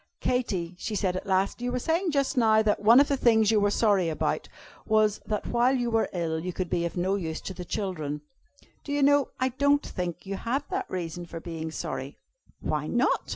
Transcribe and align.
"Katy," 0.19 0.73
she 0.79 0.95
said 0.95 1.15
at 1.15 1.27
last, 1.27 1.61
"you 1.61 1.71
were 1.71 1.77
saying 1.77 2.09
just 2.09 2.35
now, 2.35 2.63
that 2.63 2.79
one 2.79 2.99
of 2.99 3.07
the 3.07 3.15
things 3.15 3.51
you 3.51 3.59
were 3.59 3.69
sorry 3.69 4.09
about 4.09 4.49
was 4.87 5.19
that 5.27 5.45
while 5.45 5.75
you 5.75 5.91
were 5.91 6.09
ill 6.11 6.39
you 6.39 6.51
could 6.51 6.71
be 6.71 6.85
of 6.85 6.97
no 6.97 7.13
use 7.13 7.39
to 7.41 7.53
the 7.53 7.63
children. 7.63 8.21
Do 8.83 8.93
you 8.93 9.03
know, 9.03 9.29
I 9.39 9.49
don't 9.49 9.85
think 9.85 10.25
you 10.25 10.37
have 10.37 10.67
that 10.69 10.89
reason 10.89 11.27
for 11.27 11.39
being 11.39 11.69
sorry." 11.69 12.17
"Why 12.61 12.87
not?" 12.87 13.29